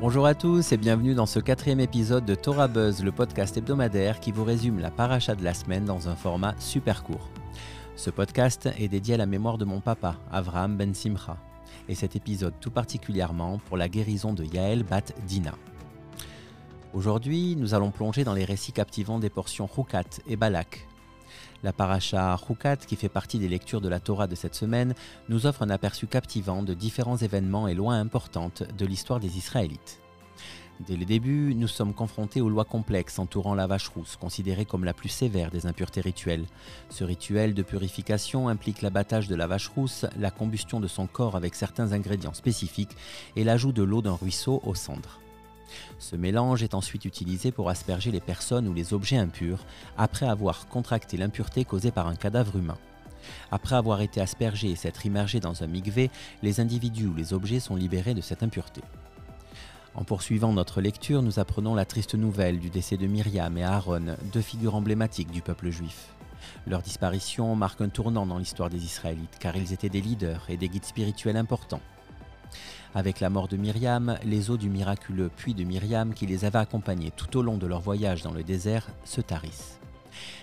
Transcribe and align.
Bonjour 0.00 0.26
à 0.26 0.34
tous 0.34 0.72
et 0.72 0.76
bienvenue 0.76 1.14
dans 1.14 1.26
ce 1.26 1.38
quatrième 1.38 1.80
épisode 1.80 2.24
de 2.24 2.34
Torah 2.34 2.68
Buzz, 2.68 3.04
le 3.04 3.12
podcast 3.12 3.56
hebdomadaire 3.56 4.18
qui 4.18 4.32
vous 4.32 4.44
résume 4.44 4.80
la 4.80 4.90
paracha 4.90 5.34
de 5.34 5.44
la 5.44 5.52
semaine 5.52 5.84
dans 5.84 6.08
un 6.08 6.16
format 6.16 6.54
super 6.58 7.04
court. 7.04 7.28
Ce 7.96 8.08
podcast 8.08 8.70
est 8.78 8.88
dédié 8.88 9.14
à 9.14 9.18
la 9.18 9.26
mémoire 9.26 9.58
de 9.58 9.64
mon 9.64 9.80
papa, 9.80 10.16
Avraham 10.32 10.76
Ben 10.76 10.94
Simcha, 10.94 11.36
et 11.88 11.94
cet 11.94 12.16
épisode 12.16 12.54
tout 12.60 12.70
particulièrement 12.70 13.58
pour 13.66 13.76
la 13.76 13.88
guérison 13.88 14.32
de 14.32 14.44
Yael 14.44 14.84
Bat 14.84 15.12
Dina. 15.26 15.52
Aujourd'hui, 16.94 17.56
nous 17.56 17.74
allons 17.74 17.90
plonger 17.90 18.24
dans 18.24 18.34
les 18.34 18.44
récits 18.44 18.72
captivants 18.72 19.18
des 19.18 19.30
portions 19.30 19.66
Rukat 19.66 20.20
et 20.26 20.36
Balak. 20.36 20.86
La 21.62 21.72
paracha 21.72 22.34
Rukat, 22.36 22.76
qui 22.76 22.96
fait 22.96 23.08
partie 23.08 23.38
des 23.38 23.48
lectures 23.48 23.80
de 23.80 23.88
la 23.88 24.00
Torah 24.00 24.26
de 24.26 24.34
cette 24.34 24.54
semaine, 24.54 24.94
nous 25.28 25.46
offre 25.46 25.62
un 25.62 25.70
aperçu 25.70 26.06
captivant 26.06 26.62
de 26.62 26.74
différents 26.74 27.16
événements 27.16 27.68
et 27.68 27.74
lois 27.74 27.94
importantes 27.94 28.64
de 28.76 28.86
l'histoire 28.86 29.20
des 29.20 29.38
Israélites. 29.38 30.02
Dès 30.86 30.96
le 30.96 31.04
début, 31.04 31.54
nous 31.54 31.68
sommes 31.68 31.94
confrontés 31.94 32.40
aux 32.40 32.48
lois 32.48 32.64
complexes 32.64 33.20
entourant 33.20 33.54
la 33.54 33.68
vache 33.68 33.88
rousse, 33.88 34.16
considérée 34.16 34.64
comme 34.64 34.84
la 34.84 34.94
plus 34.94 35.08
sévère 35.08 35.50
des 35.50 35.66
impuretés 35.66 36.00
rituelles. 36.00 36.46
Ce 36.88 37.04
rituel 37.04 37.54
de 37.54 37.62
purification 37.62 38.48
implique 38.48 38.82
l'abattage 38.82 39.28
de 39.28 39.36
la 39.36 39.46
vache 39.46 39.68
rousse, 39.68 40.06
la 40.18 40.32
combustion 40.32 40.80
de 40.80 40.88
son 40.88 41.06
corps 41.06 41.36
avec 41.36 41.54
certains 41.54 41.92
ingrédients 41.92 42.34
spécifiques 42.34 42.96
et 43.36 43.44
l'ajout 43.44 43.72
de 43.72 43.84
l'eau 43.84 44.02
d'un 44.02 44.16
ruisseau 44.16 44.60
aux 44.64 44.74
cendres. 44.74 45.21
Ce 45.98 46.16
mélange 46.16 46.62
est 46.62 46.74
ensuite 46.74 47.04
utilisé 47.04 47.52
pour 47.52 47.70
asperger 47.70 48.10
les 48.10 48.20
personnes 48.20 48.68
ou 48.68 48.74
les 48.74 48.94
objets 48.94 49.16
impurs 49.16 49.64
après 49.96 50.26
avoir 50.26 50.66
contracté 50.68 51.16
l'impureté 51.16 51.64
causée 51.64 51.90
par 51.90 52.06
un 52.08 52.16
cadavre 52.16 52.56
humain. 52.56 52.78
Après 53.50 53.76
avoir 53.76 54.00
été 54.00 54.20
aspergés 54.20 54.70
et 54.70 54.76
s'être 54.76 55.06
immergés 55.06 55.40
dans 55.40 55.62
un 55.62 55.66
mikvé, 55.66 56.10
les 56.42 56.60
individus 56.60 57.06
ou 57.06 57.14
les 57.14 57.32
objets 57.32 57.60
sont 57.60 57.76
libérés 57.76 58.14
de 58.14 58.20
cette 58.20 58.42
impureté. 58.42 58.80
En 59.94 60.04
poursuivant 60.04 60.52
notre 60.52 60.80
lecture, 60.80 61.22
nous 61.22 61.38
apprenons 61.38 61.74
la 61.74 61.84
triste 61.84 62.14
nouvelle 62.14 62.58
du 62.58 62.70
décès 62.70 62.96
de 62.96 63.06
Myriam 63.06 63.58
et 63.58 63.64
Aaron, 63.64 64.16
deux 64.32 64.40
figures 64.40 64.74
emblématiques 64.74 65.30
du 65.30 65.42
peuple 65.42 65.70
juif. 65.70 66.08
Leur 66.66 66.82
disparition 66.82 67.54
marque 67.54 67.82
un 67.82 67.88
tournant 67.88 68.26
dans 68.26 68.38
l'histoire 68.38 68.70
des 68.70 68.84
Israélites, 68.84 69.38
car 69.38 69.56
ils 69.56 69.72
étaient 69.72 69.90
des 69.90 70.00
leaders 70.00 70.44
et 70.48 70.56
des 70.56 70.68
guides 70.68 70.86
spirituels 70.86 71.36
importants. 71.36 71.82
Avec 72.94 73.20
la 73.20 73.30
mort 73.30 73.48
de 73.48 73.56
Myriam, 73.56 74.18
les 74.22 74.50
eaux 74.50 74.58
du 74.58 74.68
miraculeux 74.68 75.30
puits 75.34 75.54
de 75.54 75.64
Myriam 75.64 76.12
qui 76.12 76.26
les 76.26 76.44
avait 76.44 76.58
accompagnés 76.58 77.10
tout 77.10 77.38
au 77.38 77.42
long 77.42 77.56
de 77.56 77.66
leur 77.66 77.80
voyage 77.80 78.22
dans 78.22 78.32
le 78.32 78.42
désert 78.42 78.86
se 79.04 79.22
tarissent. 79.22 79.80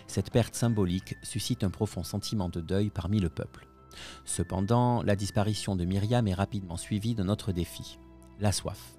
Cette 0.07 0.31
perte 0.31 0.55
symbolique 0.55 1.15
suscite 1.21 1.63
un 1.63 1.69
profond 1.69 2.03
sentiment 2.03 2.49
de 2.49 2.59
deuil 2.59 2.89
parmi 2.89 3.19
le 3.19 3.29
peuple. 3.29 3.67
Cependant, 4.25 5.03
la 5.03 5.15
disparition 5.15 5.75
de 5.75 5.85
Myriam 5.85 6.27
est 6.27 6.33
rapidement 6.33 6.77
suivie 6.77 7.13
d'un 7.13 7.29
autre 7.29 7.51
défi, 7.51 7.99
la 8.39 8.51
soif. 8.51 8.95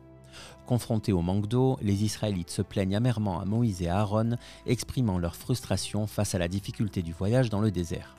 Confrontés 0.67 1.13
au 1.13 1.21
manque 1.21 1.49
d'eau, 1.49 1.77
les 1.83 2.05
Israélites 2.05 2.51
se 2.51 2.63
plaignent 2.63 2.95
amèrement 2.95 3.41
à 3.41 3.45
Moïse 3.45 3.83
et 3.83 3.89
à 3.89 3.99
Aaron, 3.99 4.37
exprimant 4.65 5.19
leur 5.19 5.35
frustration 5.35 6.07
face 6.07 6.37
à 6.37 6.39
la 6.39 6.47
difficulté 6.47 7.03
du 7.03 7.13
voyage 7.13 7.51
dans 7.51 7.61
le 7.61 7.73
désert. 7.73 8.15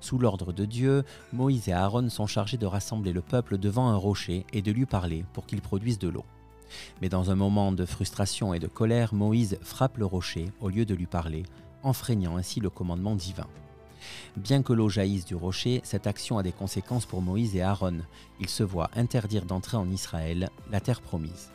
Sous 0.00 0.18
l'ordre 0.18 0.52
de 0.52 0.64
Dieu, 0.64 1.04
Moïse 1.32 1.68
et 1.68 1.72
Aaron 1.72 2.08
sont 2.08 2.26
chargés 2.26 2.56
de 2.56 2.66
rassembler 2.66 3.12
le 3.12 3.22
peuple 3.22 3.58
devant 3.58 3.88
un 3.88 3.96
rocher 3.96 4.46
et 4.52 4.62
de 4.62 4.72
lui 4.72 4.86
parler 4.86 5.24
pour 5.32 5.46
qu'il 5.46 5.60
produise 5.60 5.98
de 5.98 6.08
l'eau. 6.08 6.24
Mais 7.00 7.08
dans 7.08 7.30
un 7.30 7.34
moment 7.34 7.72
de 7.72 7.84
frustration 7.84 8.54
et 8.54 8.58
de 8.58 8.66
colère, 8.66 9.14
Moïse 9.14 9.58
frappe 9.62 9.98
le 9.98 10.06
rocher 10.06 10.50
au 10.60 10.68
lieu 10.68 10.84
de 10.84 10.94
lui 10.94 11.06
parler, 11.06 11.44
enfreignant 11.82 12.36
ainsi 12.36 12.60
le 12.60 12.70
commandement 12.70 13.14
divin. 13.14 13.46
Bien 14.36 14.62
que 14.62 14.72
l'eau 14.72 14.88
jaillisse 14.88 15.24
du 15.24 15.34
rocher, 15.34 15.80
cette 15.84 16.06
action 16.06 16.38
a 16.38 16.42
des 16.42 16.52
conséquences 16.52 17.06
pour 17.06 17.22
Moïse 17.22 17.56
et 17.56 17.62
Aaron. 17.62 17.98
Ils 18.40 18.48
se 18.48 18.62
voient 18.62 18.90
interdire 18.94 19.44
d'entrer 19.44 19.76
en 19.76 19.90
Israël, 19.90 20.50
la 20.70 20.80
terre 20.80 21.00
promise. 21.00 21.50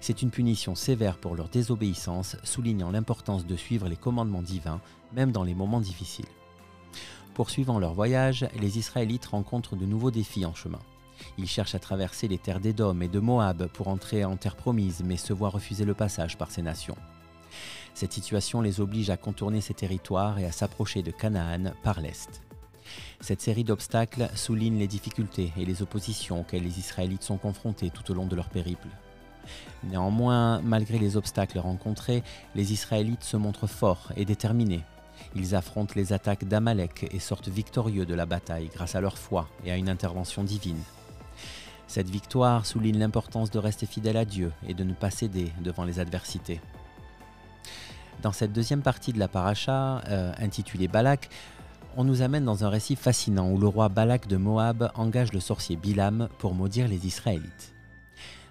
C'est 0.00 0.22
une 0.22 0.30
punition 0.30 0.74
sévère 0.74 1.18
pour 1.18 1.34
leur 1.34 1.48
désobéissance, 1.48 2.36
soulignant 2.42 2.90
l'importance 2.90 3.46
de 3.46 3.56
suivre 3.56 3.88
les 3.88 3.96
commandements 3.96 4.42
divins, 4.42 4.80
même 5.12 5.32
dans 5.32 5.44
les 5.44 5.54
moments 5.54 5.80
difficiles. 5.80 6.24
Poursuivant 7.38 7.78
leur 7.78 7.94
voyage, 7.94 8.48
les 8.60 8.78
Israélites 8.78 9.26
rencontrent 9.26 9.76
de 9.76 9.86
nouveaux 9.86 10.10
défis 10.10 10.44
en 10.44 10.56
chemin. 10.56 10.80
Ils 11.38 11.46
cherchent 11.46 11.76
à 11.76 11.78
traverser 11.78 12.26
les 12.26 12.36
terres 12.36 12.58
d'Édom 12.58 13.00
et 13.00 13.06
de 13.06 13.20
Moab 13.20 13.68
pour 13.68 13.86
entrer 13.86 14.24
en 14.24 14.36
terre 14.36 14.56
promise, 14.56 15.04
mais 15.04 15.16
se 15.16 15.32
voient 15.32 15.48
refuser 15.48 15.84
le 15.84 15.94
passage 15.94 16.36
par 16.36 16.50
ces 16.50 16.62
nations. 16.62 16.96
Cette 17.94 18.12
situation 18.12 18.60
les 18.60 18.80
oblige 18.80 19.08
à 19.10 19.16
contourner 19.16 19.60
ces 19.60 19.72
territoires 19.72 20.40
et 20.40 20.46
à 20.46 20.50
s'approcher 20.50 21.04
de 21.04 21.12
Canaan 21.12 21.74
par 21.84 22.00
l'est. 22.00 22.42
Cette 23.20 23.40
série 23.40 23.62
d'obstacles 23.62 24.28
souligne 24.34 24.80
les 24.80 24.88
difficultés 24.88 25.52
et 25.56 25.64
les 25.64 25.80
oppositions 25.80 26.40
auxquelles 26.40 26.64
les 26.64 26.80
Israélites 26.80 27.22
sont 27.22 27.38
confrontés 27.38 27.90
tout 27.90 28.10
au 28.10 28.14
long 28.14 28.26
de 28.26 28.34
leur 28.34 28.48
périple. 28.48 28.88
Néanmoins, 29.84 30.60
malgré 30.62 30.98
les 30.98 31.16
obstacles 31.16 31.60
rencontrés, 31.60 32.24
les 32.56 32.72
Israélites 32.72 33.22
se 33.22 33.36
montrent 33.36 33.68
forts 33.68 34.10
et 34.16 34.24
déterminés. 34.24 34.82
Ils 35.34 35.54
affrontent 35.54 35.94
les 35.96 36.12
attaques 36.12 36.44
d'Amalek 36.44 37.08
et 37.12 37.18
sortent 37.18 37.48
victorieux 37.48 38.06
de 38.06 38.14
la 38.14 38.26
bataille 38.26 38.70
grâce 38.72 38.94
à 38.94 39.00
leur 39.00 39.18
foi 39.18 39.48
et 39.64 39.72
à 39.72 39.76
une 39.76 39.88
intervention 39.88 40.44
divine. 40.44 40.82
Cette 41.86 42.10
victoire 42.10 42.66
souligne 42.66 42.98
l'importance 42.98 43.50
de 43.50 43.58
rester 43.58 43.86
fidèle 43.86 44.16
à 44.18 44.24
Dieu 44.24 44.52
et 44.66 44.74
de 44.74 44.84
ne 44.84 44.92
pas 44.92 45.10
céder 45.10 45.52
devant 45.60 45.84
les 45.84 46.00
adversités. 46.00 46.60
Dans 48.22 48.32
cette 48.32 48.52
deuxième 48.52 48.82
partie 48.82 49.12
de 49.12 49.18
la 49.18 49.28
paracha, 49.28 50.02
euh, 50.08 50.32
intitulée 50.38 50.88
Balak, 50.88 51.30
on 51.96 52.04
nous 52.04 52.20
amène 52.22 52.44
dans 52.44 52.64
un 52.64 52.68
récit 52.68 52.96
fascinant 52.96 53.50
où 53.50 53.58
le 53.58 53.66
roi 53.66 53.88
Balak 53.88 54.26
de 54.26 54.36
Moab 54.36 54.90
engage 54.94 55.32
le 55.32 55.40
sorcier 55.40 55.76
Bilam 55.76 56.28
pour 56.38 56.54
maudire 56.54 56.88
les 56.88 57.06
Israélites. 57.06 57.74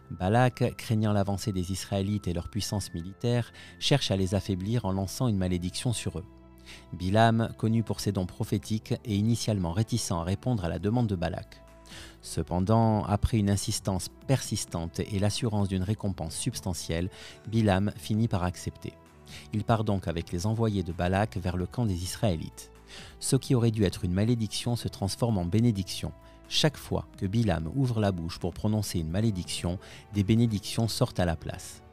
Balak, 0.10 0.76
craignant 0.78 1.14
l'avancée 1.14 1.52
des 1.52 1.72
Israélites 1.72 2.28
et 2.28 2.34
leur 2.34 2.50
puissance 2.50 2.94
militaire, 2.94 3.52
cherche 3.80 4.10
à 4.10 4.16
les 4.16 4.36
affaiblir 4.36 4.86
en 4.86 4.92
lançant 4.92 5.28
une 5.28 5.38
malédiction 5.38 5.94
sur 5.94 6.20
eux. 6.20 6.26
Bilam, 6.94 7.50
connu 7.58 7.84
pour 7.84 8.00
ses 8.00 8.12
dons 8.12 8.26
prophétiques, 8.26 8.94
est 9.06 9.16
initialement 9.16 9.72
réticent 9.72 10.12
à 10.12 10.24
répondre 10.24 10.66
à 10.66 10.70
la 10.70 10.80
demande 10.80 11.08
de 11.08 11.16
Balak. 11.16 11.62
Cependant, 12.22 13.04
après 13.06 13.38
une 13.38 13.50
insistance 13.50 14.10
persistante 14.28 15.00
et 15.00 15.20
l'assurance 15.20 15.70
d'une 15.70 15.84
récompense 15.84 16.36
substantielle, 16.36 17.10
Bilam 17.48 17.92
finit 17.96 18.28
par 18.28 18.44
accepter. 18.44 18.94
Il 19.54 19.64
part 19.64 19.84
donc 19.84 20.08
avec 20.08 20.32
les 20.32 20.46
envoyés 20.46 20.84
de 20.84 20.94
Balak 20.94 21.38
vers 21.38 21.58
le 21.58 21.66
camp 21.66 21.86
des 21.86 22.04
Israélites. 22.04 22.72
Ce 23.20 23.36
qui 23.36 23.56
aurait 23.56 23.72
dû 23.72 23.84
être 23.84 24.06
une 24.06 24.14
malédiction 24.14 24.76
se 24.76 24.88
transforme 24.88 25.38
en 25.38 25.46
bénédiction. 25.46 26.12
Chaque 26.50 26.78
fois 26.78 27.06
que 27.18 27.26
Bilam 27.26 27.70
ouvre 27.76 28.00
la 28.00 28.14
bouche 28.14 28.40
pour 28.40 28.54
prononcer 28.54 29.00
une 29.00 29.10
malédiction, 29.10 29.80
des 30.14 30.24
bénédictions 30.24 30.88
sortent 30.88 31.20
à 31.20 31.26
la 31.26 31.36
place. 31.36 31.84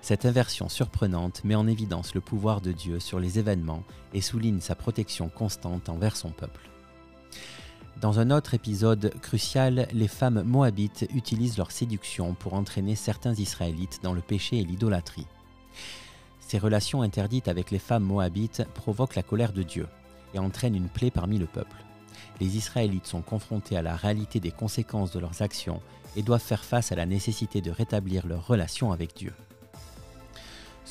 Cette 0.00 0.26
inversion 0.26 0.68
surprenante 0.68 1.42
met 1.44 1.54
en 1.54 1.66
évidence 1.66 2.14
le 2.14 2.20
pouvoir 2.20 2.60
de 2.60 2.72
Dieu 2.72 3.00
sur 3.00 3.18
les 3.18 3.38
événements 3.38 3.82
et 4.14 4.20
souligne 4.20 4.60
sa 4.60 4.74
protection 4.74 5.28
constante 5.28 5.88
envers 5.88 6.16
son 6.16 6.30
peuple. 6.30 6.70
Dans 8.00 8.20
un 8.20 8.30
autre 8.30 8.52
épisode 8.52 9.14
crucial, 9.22 9.88
les 9.92 10.08
femmes 10.08 10.42
moabites 10.42 11.06
utilisent 11.14 11.56
leur 11.56 11.70
séduction 11.70 12.34
pour 12.34 12.52
entraîner 12.52 12.94
certains 12.94 13.34
Israélites 13.34 14.00
dans 14.02 14.12
le 14.12 14.20
péché 14.20 14.58
et 14.58 14.64
l'idolâtrie. 14.64 15.26
Ces 16.40 16.58
relations 16.58 17.02
interdites 17.02 17.48
avec 17.48 17.70
les 17.70 17.78
femmes 17.78 18.04
moabites 18.04 18.64
provoquent 18.74 19.16
la 19.16 19.22
colère 19.22 19.52
de 19.52 19.62
Dieu 19.62 19.88
et 20.34 20.38
entraînent 20.38 20.76
une 20.76 20.90
plaie 20.90 21.10
parmi 21.10 21.38
le 21.38 21.46
peuple. 21.46 21.76
Les 22.38 22.56
Israélites 22.56 23.06
sont 23.06 23.22
confrontés 23.22 23.76
à 23.76 23.82
la 23.82 23.96
réalité 23.96 24.40
des 24.40 24.50
conséquences 24.50 25.12
de 25.12 25.18
leurs 25.18 25.40
actions 25.40 25.80
et 26.16 26.22
doivent 26.22 26.42
faire 26.42 26.64
face 26.64 26.92
à 26.92 26.96
la 26.96 27.06
nécessité 27.06 27.62
de 27.62 27.70
rétablir 27.70 28.26
leur 28.26 28.46
relation 28.46 28.92
avec 28.92 29.16
Dieu. 29.16 29.32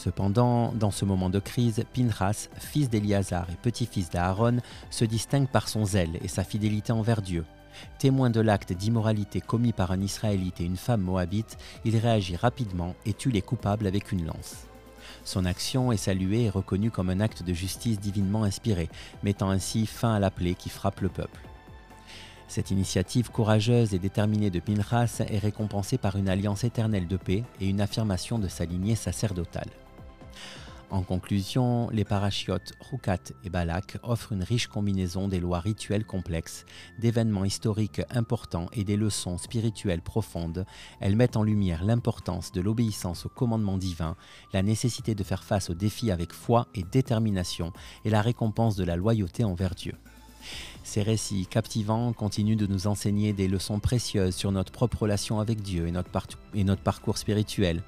Cependant, 0.06 0.72
dans 0.72 0.92
ce 0.92 1.04
moment 1.04 1.32
de 1.32 1.40
crise, 1.40 1.84
Pinchas, 1.92 2.48
fils 2.60 2.92
d'Éliazar 2.92 3.50
et 3.50 3.56
petit-fils 3.56 4.12
d'Aaron, 4.12 4.58
se 4.92 5.04
distingue 5.04 5.48
par 5.48 5.68
son 5.68 5.84
zèle 5.84 6.20
et 6.22 6.28
sa 6.28 6.44
fidélité 6.44 6.92
envers 6.92 7.24
Dieu. 7.24 7.44
Témoin 7.98 8.30
de 8.30 8.40
l'acte 8.40 8.72
d'immoralité 8.72 9.42
commis 9.42 9.74
par 9.74 9.90
un 9.90 10.00
Israélite 10.00 10.62
et 10.62 10.64
une 10.64 10.78
femme 10.78 11.02
moabite, 11.02 11.58
il 11.86 11.98
réagit 11.98 12.36
rapidement 12.36 12.94
et 13.08 13.14
tue 13.14 13.32
les 13.32 13.42
coupables 13.42 13.88
avec 13.88 14.12
une 14.12 14.28
lance. 14.28 14.68
Son 15.24 15.44
action 15.44 15.92
est 15.92 15.98
saluée 15.98 16.44
et 16.44 16.50
reconnue 16.52 16.92
comme 16.92 17.10
un 17.10 17.20
acte 17.20 17.42
de 17.42 17.54
justice 17.54 18.00
divinement 18.00 18.44
inspiré, 18.44 18.90
mettant 19.24 19.50
ainsi 19.50 19.88
fin 19.88 20.14
à 20.14 20.20
la 20.20 20.30
plaie 20.30 20.54
qui 20.54 20.70
frappe 20.70 21.02
le 21.02 21.10
peuple. 21.10 21.42
Cette 22.48 22.70
initiative 22.70 23.32
courageuse 23.32 23.96
et 23.96 24.00
déterminée 24.00 24.52
de 24.52 24.60
Pinchas 24.60 25.24
est 25.28 25.40
récompensée 25.40 25.98
par 25.98 26.16
une 26.16 26.30
alliance 26.30 26.64
éternelle 26.64 27.08
de 27.08 27.18
paix 27.18 27.44
et 27.60 27.68
une 27.68 27.82
affirmation 27.82 28.38
de 28.38 28.48
sa 28.48 28.66
lignée 28.66 28.94
sacerdotale. 28.94 29.72
En 30.92 31.02
conclusion, 31.02 31.90
les 31.92 32.06
parachiotes 32.06 32.74
Rukat 32.80 33.34
et 33.44 33.50
Balak 33.50 33.98
offrent 34.04 34.34
une 34.34 34.44
riche 34.44 34.68
combinaison 34.68 35.28
des 35.28 35.40
lois 35.40 35.60
rituelles 35.60 36.06
complexes, 36.06 36.66
d'événements 37.00 37.44
historiques 37.44 38.02
importants 38.12 38.68
et 38.72 38.84
des 38.84 38.96
leçons 38.96 39.38
spirituelles 39.38 40.02
profondes. 40.02 40.66
Elles 41.00 41.16
mettent 41.16 41.38
en 41.38 41.44
lumière 41.44 41.84
l'importance 41.84 42.52
de 42.52 42.62
l'obéissance 42.62 43.26
au 43.26 43.30
commandement 43.30 43.78
divin, 43.78 44.16
la 44.54 44.62
nécessité 44.62 45.16
de 45.16 45.24
faire 45.24 45.44
face 45.44 45.70
aux 45.70 45.74
défis 45.74 46.12
avec 46.12 46.34
foi 46.34 46.68
et 46.76 46.84
détermination 46.84 47.74
et 48.06 48.10
la 48.12 48.22
récompense 48.22 48.76
de 48.76 48.84
la 48.84 48.96
loyauté 48.96 49.44
envers 49.44 49.74
Dieu. 49.74 49.96
Ces 50.84 51.02
récits 51.02 51.48
captivants 51.48 52.14
continuent 52.14 52.58
de 52.58 52.68
nous 52.68 52.86
enseigner 52.86 53.34
des 53.34 53.48
leçons 53.48 53.80
précieuses 53.80 54.36
sur 54.36 54.52
notre 54.52 54.72
propre 54.72 55.02
relation 55.02 55.40
avec 55.40 55.62
Dieu 55.62 55.88
et 55.88 55.92
notre, 55.92 56.10
et 56.54 56.64
notre 56.64 56.84
parcours 56.84 57.18
spirituel. 57.18 57.82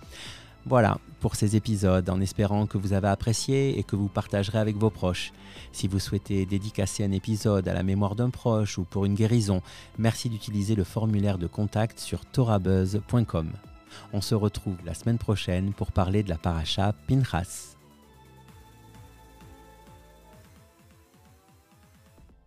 Voilà 0.67 0.97
pour 1.21 1.37
ces 1.37 1.55
épisodes, 1.55 2.09
en 2.09 2.19
espérant 2.19 2.67
que 2.67 2.77
vous 2.77 2.91
avez 2.91 3.07
apprécié 3.07 3.79
et 3.79 3.83
que 3.83 3.95
vous 3.95 4.09
partagerez 4.09 4.59
avec 4.59 4.75
vos 4.75 4.89
proches. 4.89 5.31
Si 5.71 5.87
vous 5.87 5.99
souhaitez 5.99 6.45
dédicacer 6.45 7.05
un 7.05 7.11
épisode 7.13 7.69
à 7.69 7.73
la 7.73 7.83
mémoire 7.83 8.15
d'un 8.15 8.29
proche 8.29 8.77
ou 8.77 8.83
pour 8.83 9.05
une 9.05 9.15
guérison, 9.15 9.61
merci 9.97 10.27
d'utiliser 10.27 10.75
le 10.75 10.83
formulaire 10.83 11.37
de 11.37 11.47
contact 11.47 11.99
sur 11.99 12.25
torabuzz.com. 12.25 13.49
On 14.11 14.19
se 14.19 14.35
retrouve 14.35 14.75
la 14.85 14.93
semaine 14.93 15.17
prochaine 15.17 15.71
pour 15.71 15.93
parler 15.93 16.21
de 16.21 16.29
la 16.29 16.37
paracha 16.37 16.93
Pinchas. 17.07 17.76